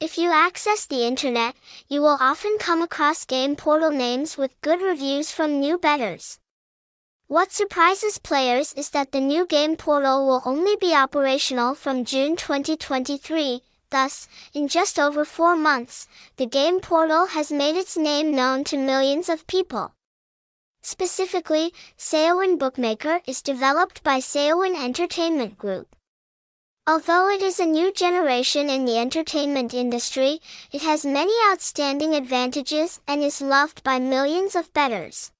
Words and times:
If 0.00 0.16
you 0.16 0.30
access 0.32 0.86
the 0.86 1.04
internet, 1.04 1.54
you 1.86 2.00
will 2.00 2.16
often 2.18 2.56
come 2.58 2.80
across 2.80 3.26
game 3.26 3.54
portal 3.54 3.90
names 3.90 4.38
with 4.38 4.58
good 4.62 4.80
reviews 4.80 5.30
from 5.30 5.60
new 5.60 5.76
bettors. 5.76 6.38
What 7.26 7.52
surprises 7.52 8.16
players 8.16 8.72
is 8.72 8.88
that 8.90 9.12
the 9.12 9.20
new 9.20 9.44
game 9.46 9.76
portal 9.76 10.26
will 10.26 10.40
only 10.46 10.74
be 10.76 10.94
operational 10.94 11.74
from 11.74 12.06
June 12.06 12.34
2023. 12.34 13.60
Thus, 13.90 14.26
in 14.54 14.68
just 14.68 14.98
over 14.98 15.26
four 15.26 15.54
months, 15.54 16.08
the 16.38 16.46
game 16.46 16.80
portal 16.80 17.26
has 17.26 17.52
made 17.52 17.76
its 17.76 17.98
name 17.98 18.34
known 18.34 18.64
to 18.64 18.78
millions 18.78 19.28
of 19.28 19.46
people. 19.46 19.92
Specifically, 20.80 21.74
Saowin 21.98 22.58
Bookmaker 22.58 23.20
is 23.26 23.42
developed 23.42 24.02
by 24.02 24.18
Saowin 24.18 24.82
Entertainment 24.82 25.58
Group. 25.58 25.94
Although 26.86 27.28
it 27.28 27.42
is 27.42 27.60
a 27.60 27.66
new 27.66 27.92
generation 27.92 28.70
in 28.70 28.84
the 28.84 28.98
entertainment 28.98 29.74
industry, 29.74 30.40
it 30.72 30.82
has 30.82 31.04
many 31.04 31.34
outstanding 31.50 32.14
advantages 32.14 33.00
and 33.06 33.22
is 33.22 33.40
loved 33.40 33.82
by 33.82 33.98
millions 33.98 34.56
of 34.56 34.72
bettors. 34.72 35.30